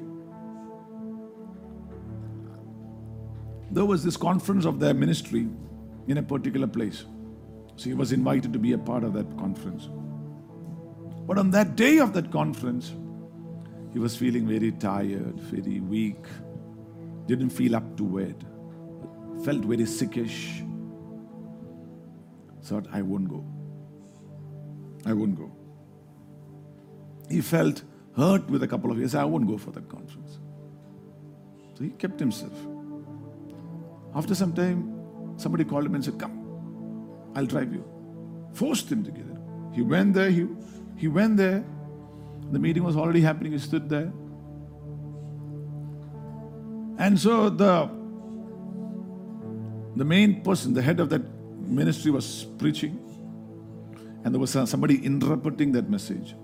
[3.71, 5.47] There was this conference of their ministry
[6.07, 7.03] in a particular place.
[7.75, 9.89] So he was invited to be a part of that conference.
[11.25, 12.93] But on that day of that conference,
[13.91, 16.23] he was feeling very tired, very weak,
[17.25, 18.35] didn't feel up to it,
[19.45, 20.38] felt very sickish.
[22.63, 23.45] Thought, I won't go.
[25.05, 25.51] I won't go.
[27.29, 27.84] He felt
[28.17, 29.13] hurt with a couple of years.
[29.13, 30.39] I won't go for that conference.
[31.75, 32.53] So he kept himself.
[34.15, 34.79] After some time,
[35.38, 36.36] somebody called him and said, Come,
[37.36, 37.84] I'll drive you.
[38.53, 39.25] Forced him to get.
[39.73, 40.47] He went there, he,
[40.95, 41.63] he went there.
[42.51, 44.12] The meeting was already happening, he stood there.
[46.97, 47.89] And so the,
[49.95, 51.21] the main person, the head of that
[51.60, 52.99] ministry, was preaching.
[54.23, 56.36] And there was somebody interpreting that message.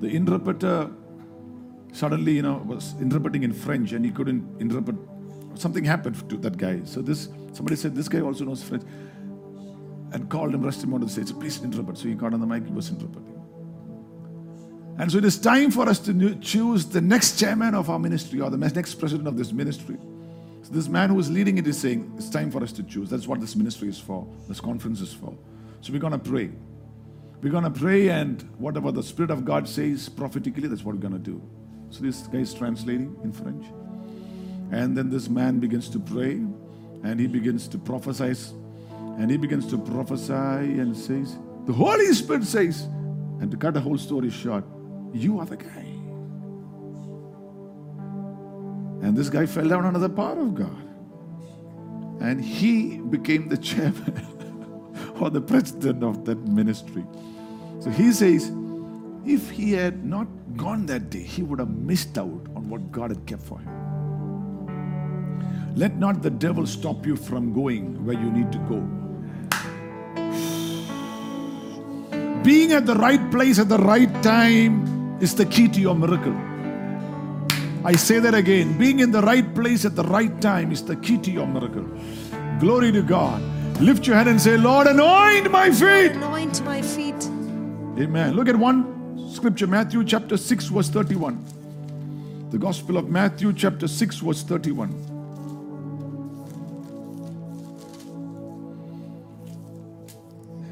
[0.00, 0.90] The interpreter
[1.92, 4.96] suddenly, you know, was interpreting in French and he couldn't interpret.
[5.54, 6.80] Something happened to that guy.
[6.84, 8.84] So this somebody said, This guy also knows French.
[10.12, 11.38] And called him, rushed him out of the stage.
[11.38, 11.96] Please interpret.
[11.98, 13.32] So he got on the mic, he was interpreting.
[14.98, 18.40] And so it is time for us to choose the next chairman of our ministry
[18.40, 19.96] or the next president of this ministry.
[20.62, 23.10] So this man who is leading it is saying, It's time for us to choose.
[23.10, 25.36] That's what this ministry is for, this conference is for.
[25.80, 26.50] So we're going to pray.
[27.42, 31.00] We're going to pray, and whatever the Spirit of God says prophetically, that's what we're
[31.00, 31.42] going to do.
[31.90, 33.66] So this guy is translating in French.
[34.70, 36.40] And then this man begins to pray,
[37.02, 38.54] and he begins to prophesy.
[39.18, 42.82] And he begins to prophesy and says, The Holy Spirit says,
[43.40, 44.64] and to cut the whole story short,
[45.12, 45.91] you are the guy.
[49.02, 50.88] And this guy fell down under the power of God.
[52.20, 54.24] And he became the chairman
[55.20, 57.04] or the president of that ministry.
[57.80, 58.52] So he says,
[59.26, 63.10] if he had not gone that day, he would have missed out on what God
[63.10, 63.82] had kept for him.
[65.74, 68.80] Let not the devil stop you from going where you need to go.
[72.44, 76.51] Being at the right place at the right time is the key to your miracle.
[77.84, 78.78] I say that again.
[78.78, 81.84] Being in the right place at the right time is the key to your miracle.
[82.60, 83.42] Glory to God.
[83.80, 86.12] Lift your hand and say, Lord, anoint my feet.
[86.12, 87.20] Anoint my feet.
[87.98, 88.34] Amen.
[88.34, 91.44] Look at one scripture, Matthew chapter 6, verse 31.
[92.50, 94.90] The Gospel of Matthew chapter 6, verse 31.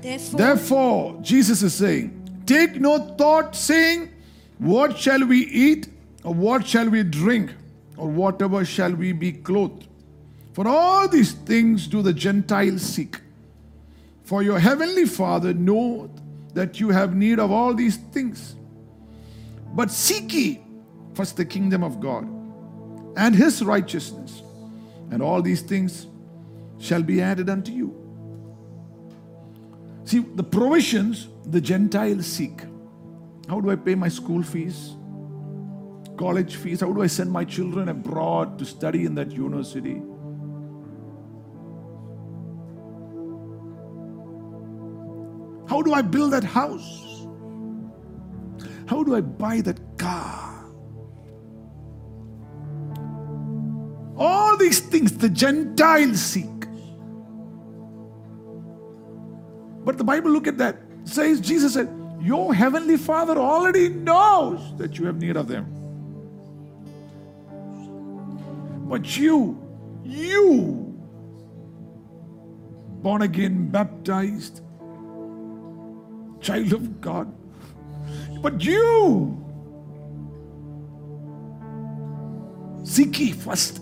[0.00, 4.10] Therefore, Therefore, Jesus is saying, Take no thought, saying,
[4.58, 5.88] What shall we eat,
[6.22, 7.52] what shall we drink,
[7.96, 9.86] or whatever shall we be clothed?
[10.52, 13.20] For all these things do the Gentiles seek.
[14.24, 16.10] For your heavenly Father knoweth
[16.54, 18.54] that you have need of all these things.
[19.72, 20.60] But seek ye
[21.14, 22.28] first the kingdom of God
[23.16, 24.42] and his righteousness,
[25.10, 26.06] and all these things
[26.78, 27.96] shall be added unto you.
[30.04, 32.62] See, the provisions the Gentiles seek.
[33.48, 34.92] How do I pay my school fees?
[36.20, 36.82] College fees?
[36.82, 40.02] How do I send my children abroad to study in that university?
[45.66, 47.26] How do I build that house?
[48.86, 50.66] How do I buy that car?
[54.18, 56.44] All these things the Gentiles seek.
[59.86, 60.82] But the Bible, look at that.
[61.04, 61.88] Says Jesus said,
[62.20, 65.79] Your heavenly Father already knows that you have need of them.
[68.90, 69.56] But you,
[70.02, 70.92] you,
[73.02, 74.62] born again, baptized,
[76.40, 77.32] child of God,
[78.42, 79.36] but you,
[82.82, 83.80] seek ye first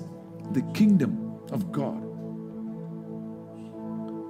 [0.53, 2.03] the kingdom of God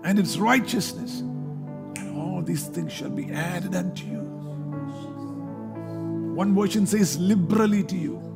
[0.04, 4.20] and its righteousness and all these things shall be added unto you.
[6.36, 8.27] One version says liberally to you.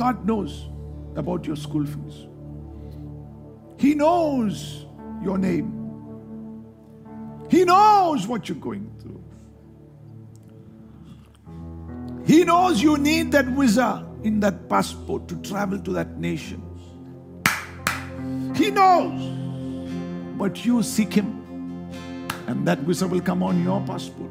[0.00, 0.66] God knows
[1.14, 2.26] about your school fees.
[3.76, 4.86] He knows
[5.22, 5.68] your name.
[7.50, 9.22] He knows what you're going through.
[12.24, 16.62] He knows you need that visa in that passport to travel to that nation.
[18.56, 19.20] He knows.
[20.38, 21.28] But you seek Him,
[22.46, 24.30] and that visa will come on your passport.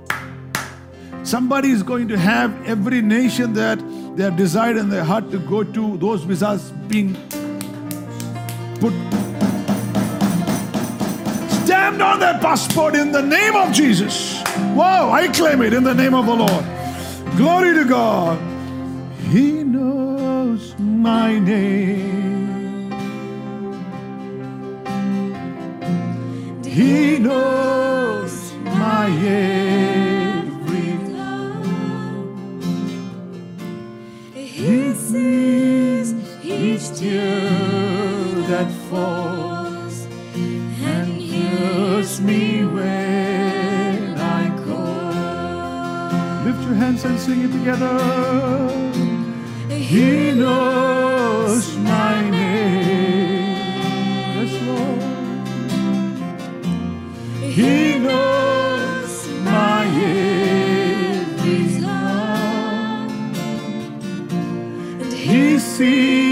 [1.21, 3.79] Somebody is going to have every nation that
[4.15, 7.15] they have desired in their heart to go to, those visas being
[8.79, 8.93] put
[11.63, 14.41] stamped on their passport in the name of Jesus.
[14.75, 16.65] Wow, I claim it in the name of the Lord.
[17.37, 18.39] Glory to God.
[19.29, 22.19] He knows my name.
[26.63, 29.78] He knows my every
[38.89, 40.07] falls
[40.81, 46.43] and hears me when I call.
[46.45, 47.97] Lift your hands and sing it together.
[49.69, 53.57] He knows my name.
[54.37, 55.01] Yes, Lord.
[57.57, 63.11] He knows my every thought.
[65.01, 66.28] And He sees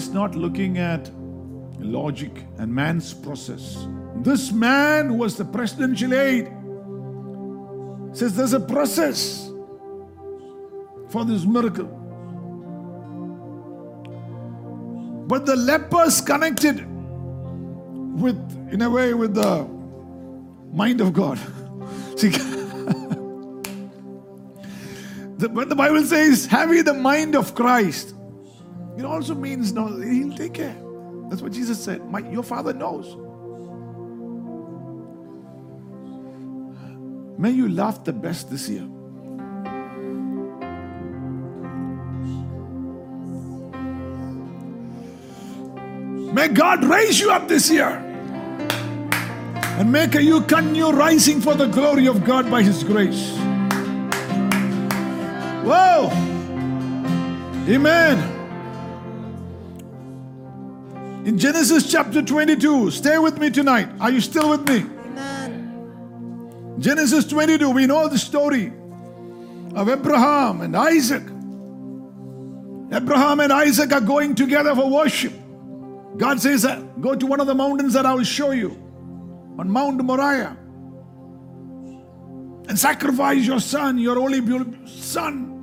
[0.00, 1.10] is not looking at
[1.78, 3.86] logic and man's process.
[4.16, 6.50] This man who was the presidential aide
[8.12, 9.50] says there's a process
[11.10, 11.88] for this miracle.
[15.28, 16.86] But the lepers connected
[18.20, 18.38] with,
[18.72, 19.68] in a way, with the
[20.72, 21.38] mind of God.
[22.16, 22.28] See,
[25.40, 28.14] the, when the Bible says, have ye the mind of Christ,
[29.00, 30.76] it also means no, he'll take care.
[31.30, 32.04] That's what Jesus said.
[32.10, 33.16] My, your father knows.
[37.38, 38.86] May you laugh the best this year.
[46.34, 47.88] May God raise you up this year
[49.78, 53.30] and make a you continue rising for the glory of God by His grace.
[55.64, 56.10] Whoa!
[57.66, 58.39] Amen.
[61.24, 63.90] In Genesis chapter 22, stay with me tonight.
[64.00, 64.86] Are you still with me?
[65.04, 66.76] Amen.
[66.78, 68.72] Genesis 22, we know the story
[69.74, 71.22] of Abraham and Isaac.
[72.90, 75.34] Abraham and Isaac are going together for worship.
[76.16, 78.70] God says, uh, Go to one of the mountains that I will show you
[79.58, 80.56] on Mount Moriah
[82.66, 85.59] and sacrifice your son, your only beautiful son.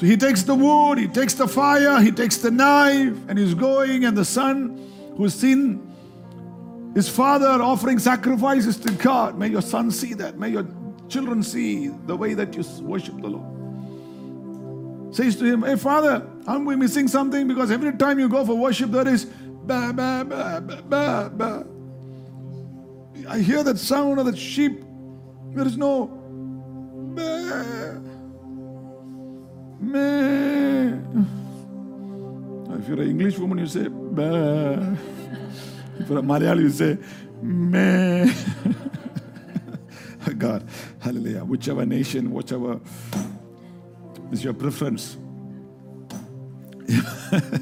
[0.00, 3.52] So he takes the wood, he takes the fire, he takes the knife, and he's
[3.52, 4.06] going.
[4.06, 5.92] And the son who's seen
[6.94, 10.38] his father offering sacrifices to God, may your son see that.
[10.38, 10.66] May your
[11.10, 15.14] children see the way that you worship the Lord.
[15.14, 17.46] Says to him, Hey, father, aren't we missing something?
[17.46, 21.66] Because every time you go for worship, there is ba ba ba ba ba ba.
[23.28, 24.82] I hear that sound of that sheep.
[25.52, 26.19] There is no
[32.90, 34.98] you're an English woman, you say ba.
[35.98, 36.98] If you're a Malayali, you say
[37.40, 38.32] meh.
[40.38, 40.68] God,
[40.98, 41.44] hallelujah.
[41.44, 42.80] Whichever nation, whichever
[44.32, 45.16] is your preference.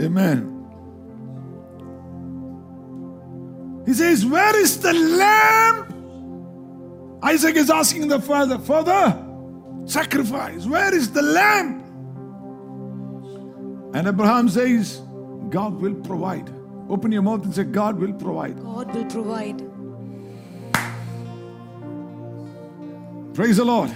[0.00, 0.56] Amen.
[3.86, 5.86] He says, Where is the lamb?
[7.22, 9.24] Isaac is asking the father, Father,
[9.86, 10.66] sacrifice.
[10.66, 11.79] Where is the lamb?
[13.92, 15.00] And Abraham says,
[15.48, 16.48] God will provide.
[16.88, 18.56] Open your mouth and say, God will provide.
[18.62, 19.58] God will provide.
[23.34, 23.90] Praise the Lord.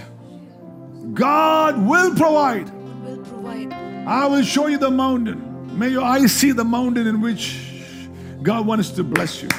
[1.13, 2.65] God will provide.
[2.65, 3.73] God will provide.
[3.73, 5.77] I will show you the mountain.
[5.77, 7.59] May your eyes see the mountain in which
[8.41, 9.49] God wants to bless you.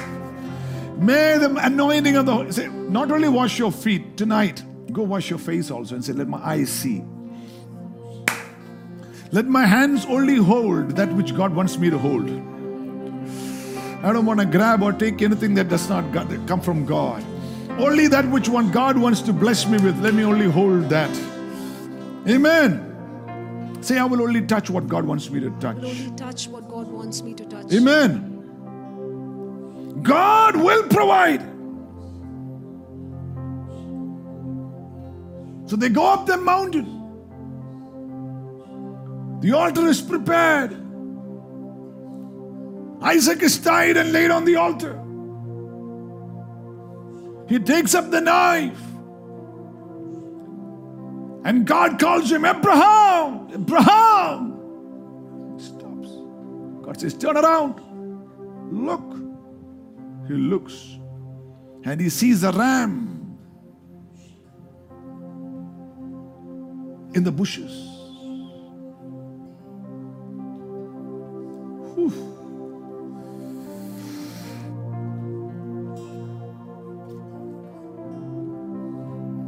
[0.97, 4.62] May the anointing of the Holy say, not only wash your feet tonight,
[4.93, 7.05] go wash your face also and say, Let my eyes see.
[9.33, 12.31] Let my hands only hold that which God wants me to hold.
[14.05, 16.12] I don't want to grab or take anything that does not
[16.47, 17.24] come from God.
[17.79, 21.11] Only that which one God wants to bless me with, let me only hold that.
[22.29, 22.83] Amen.
[23.83, 25.77] Say, I will only touch what God wants me to touch.
[25.77, 27.72] I will only touch what God wants me to touch.
[27.72, 28.33] Amen.
[30.03, 31.43] God will provide.
[35.68, 36.95] So they go up the mountain.
[39.47, 40.72] The altar is prepared.
[43.01, 45.01] Isaac is tied and laid on the altar.
[47.49, 48.82] He takes up the knife.
[51.44, 53.49] And God calls him Abraham.
[53.55, 54.59] Abraham.
[55.61, 56.09] Stops.
[56.84, 57.80] God says, Turn around.
[58.72, 59.14] Look.
[60.26, 60.99] He looks.
[61.84, 63.38] And he sees a ram
[67.14, 67.95] in the bushes.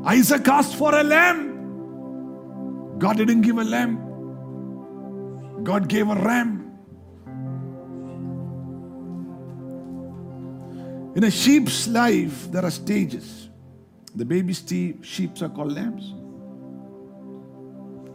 [0.09, 2.97] Isaac asked for a lamb.
[2.99, 3.99] God didn't give a lamb.
[5.63, 6.79] God gave a ram.
[11.15, 13.51] In a sheep's life, there are stages.
[14.15, 16.15] The baby sheep are called lambs.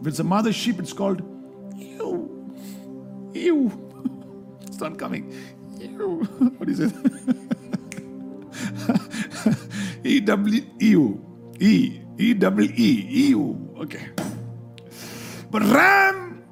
[0.00, 1.22] If it's a mother sheep, it's called
[1.76, 2.52] ew.
[3.34, 3.70] Ew.
[4.66, 5.32] It's not coming.
[5.78, 6.24] Ew.
[6.58, 6.92] What is it?
[10.04, 11.33] E W E-U.
[11.60, 12.00] E.
[12.18, 13.06] E W E.
[13.10, 13.74] E-U.
[13.80, 14.08] Okay.
[15.50, 16.42] But ram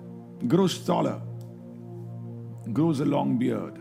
[0.47, 1.21] grows taller,
[2.73, 3.79] grows a long beard,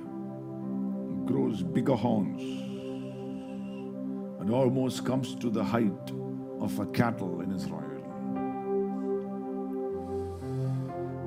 [1.26, 2.42] grows bigger horns,
[4.40, 6.12] and almost comes to the height
[6.60, 8.02] of a cattle in Israel.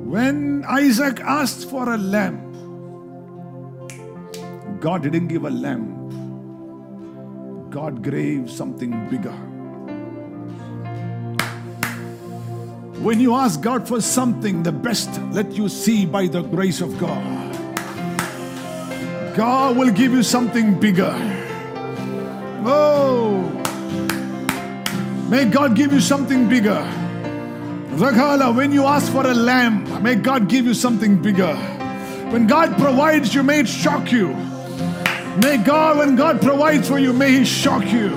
[0.05, 2.53] When Isaac asked for a lamb,
[4.81, 6.01] God didn't give a lamb.
[7.71, 9.54] God gave something bigger.
[13.05, 16.97] When you ask God for something, the best, let you see by the grace of
[16.99, 17.53] God.
[19.37, 21.13] God will give you something bigger.
[22.65, 23.43] Oh,
[25.29, 26.81] may God give you something bigger.
[28.01, 31.55] Raghala, when you ask for a lamb, may God give you something bigger.
[32.31, 34.29] When God provides you, may it shock you.
[35.43, 38.17] May God, when God provides for you, may He shock you.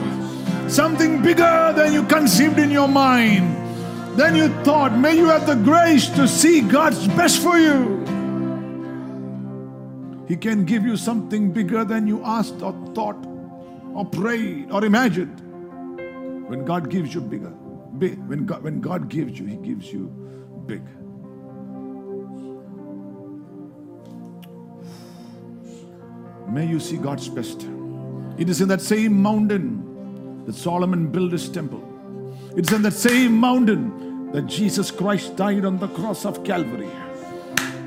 [0.70, 3.67] Something bigger than you conceived in your mind,
[4.18, 4.98] than you thought.
[4.98, 8.04] May you have the grace to see God's best for you.
[10.28, 13.24] He can give you something bigger than you asked or thought
[13.94, 15.40] or prayed or imagined.
[16.50, 17.54] When God gives you bigger,
[18.00, 20.08] big, when God, when God gives you, He gives you
[20.66, 20.82] big.
[26.50, 27.68] May you see God's best.
[28.38, 31.84] It is in that same mountain that Solomon built his temple.
[32.56, 36.90] It's in that same mountain that Jesus Christ died on the cross of Calvary.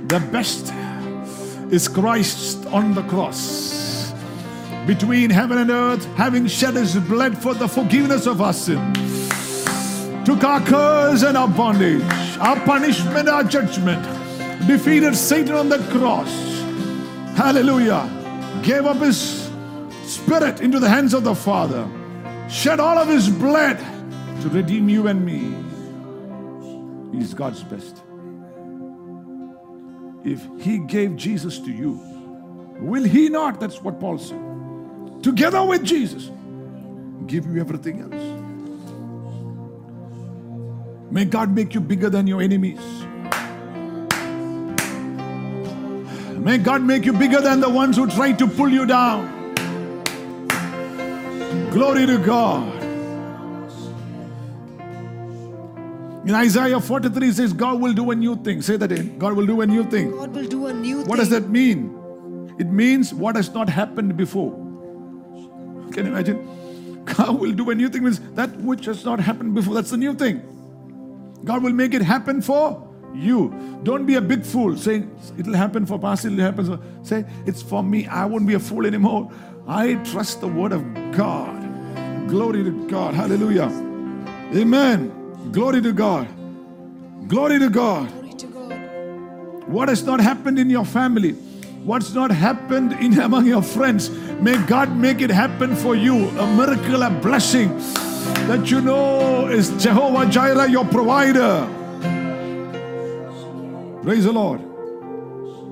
[0.06, 0.72] The best
[1.72, 4.12] is Christ on the cross.
[4.86, 9.28] Between heaven and earth, having shed his blood for the forgiveness of our sins,
[10.24, 12.02] took our curse and our bondage,
[12.38, 14.02] our punishment, our judgment,
[14.66, 16.30] defeated Satan on the cross.
[17.36, 18.08] Hallelujah.
[18.62, 19.50] Gave up his
[20.04, 21.88] spirit into the hands of the Father,
[22.48, 23.78] shed all of his blood
[24.42, 25.69] to redeem you and me.
[27.12, 28.02] He's God's best.
[30.24, 31.98] If he gave Jesus to you,
[32.80, 33.58] will he not?
[33.58, 34.38] That's what Paul said.
[35.22, 36.30] Together with Jesus,
[37.26, 38.40] give you everything else.
[41.10, 42.80] May God make you bigger than your enemies.
[46.38, 49.54] May God make you bigger than the ones who try to pull you down.
[51.70, 52.79] Glory to God.
[56.26, 58.60] In Isaiah 43 says, God will do a new thing.
[58.60, 59.18] Say that in.
[59.18, 60.10] God will do a new thing.
[60.10, 61.08] God will do a new What thing.
[61.08, 62.54] What does that mean?
[62.58, 64.52] It means what has not happened before.
[65.92, 67.04] Can you imagine?
[67.06, 69.74] God will do a new thing means that which has not happened before.
[69.74, 70.42] That's the new thing.
[71.44, 73.80] God will make it happen for you.
[73.82, 76.66] Don't be a big fool saying it'll happen for pastor, it'll happen.
[76.66, 78.06] For, say it's for me.
[78.06, 79.32] I won't be a fool anymore.
[79.66, 82.28] I trust the word of God.
[82.28, 83.14] Glory to God.
[83.14, 83.70] Hallelujah.
[84.54, 85.19] Amen.
[85.52, 86.28] Glory to God.
[87.26, 88.08] Glory to God.
[88.08, 89.68] Glory to God.
[89.68, 91.32] What has not happened in your family,
[91.84, 94.10] what's not happened in among your friends,
[94.40, 96.28] may God make it happen for you.
[96.38, 97.76] A miracle, a blessing
[98.46, 101.68] that you know is Jehovah Jireh, your provider.
[104.02, 104.60] Praise the Lord.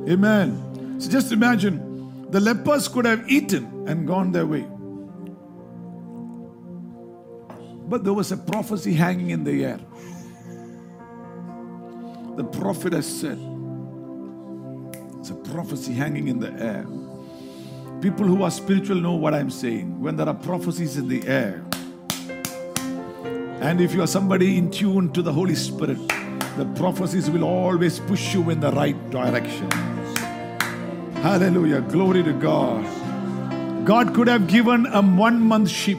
[0.09, 1.01] Amen.
[1.01, 4.67] So just imagine the lepers could have eaten and gone their way.
[7.89, 9.81] But there was a prophecy hanging in the air.
[12.37, 13.39] The prophet has said,
[15.19, 16.87] it's a prophecy hanging in the air.
[18.01, 20.01] People who are spiritual know what I'm saying.
[20.01, 21.65] When there are prophecies in the air,
[23.61, 25.99] and if you are somebody in tune to the Holy Spirit,
[26.57, 29.69] the prophecies will always push you in the right direction.
[31.23, 31.81] Hallelujah.
[31.81, 32.85] Glory to God.
[33.85, 35.99] God could have given a one month sheep,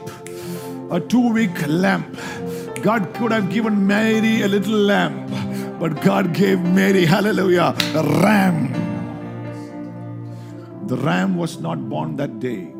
[0.90, 2.18] a two week lamp.
[2.82, 5.30] God could have given Mary a little lamp,
[5.78, 8.72] but God gave Mary, hallelujah, a ram.
[10.86, 12.72] The ram was not born that day.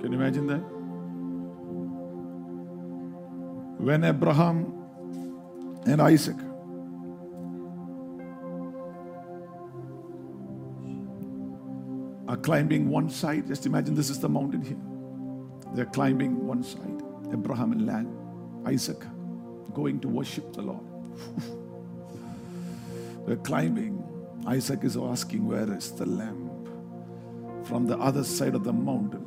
[0.00, 0.64] Can you imagine that?
[3.78, 4.72] When Abraham
[5.86, 6.36] and Isaac
[12.28, 15.74] are climbing one side, just imagine this is the mountain here.
[15.74, 17.02] They're climbing one side.
[17.32, 18.16] Abraham and land,
[18.66, 19.02] Isaac
[19.74, 20.84] going to worship the Lord.
[23.26, 24.02] They're climbing.
[24.46, 26.50] Isaac is asking, Where is the lamb?
[27.64, 29.26] From the other side of the mountain,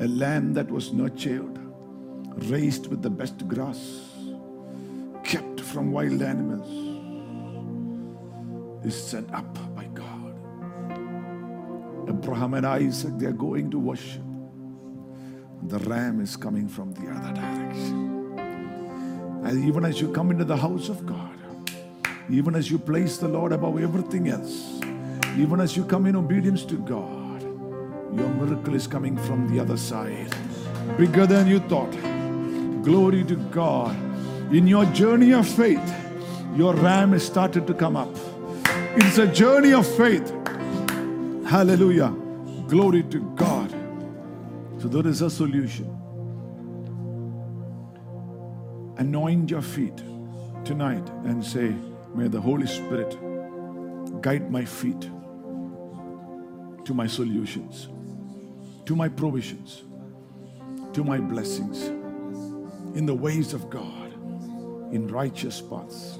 [0.00, 1.58] a lamb that was nurtured,
[2.50, 4.10] raised with the best grass,
[5.24, 6.68] kept from wild animals,
[8.84, 9.56] is sent up.
[12.22, 14.20] Abraham and Isaac, they are going to worship.
[15.62, 18.38] The ram is coming from the other direction.
[19.42, 21.34] And even as you come into the house of God,
[22.28, 24.80] even as you place the Lord above everything else,
[25.38, 29.78] even as you come in obedience to God, your miracle is coming from the other
[29.78, 30.30] side.
[30.98, 31.92] Bigger than you thought.
[32.84, 33.96] Glory to God.
[34.52, 35.94] In your journey of faith,
[36.54, 38.14] your ram has started to come up.
[38.96, 40.34] It's a journey of faith.
[41.50, 42.14] Hallelujah.
[42.68, 43.72] Glory to God.
[44.78, 45.86] So there is a solution.
[48.98, 49.96] Anoint your feet
[50.64, 51.74] tonight and say,
[52.14, 53.18] May the Holy Spirit
[54.22, 55.00] guide my feet
[56.84, 57.88] to my solutions,
[58.86, 59.82] to my provisions,
[60.92, 61.88] to my blessings
[62.96, 64.12] in the ways of God,
[64.92, 66.16] in righteous paths.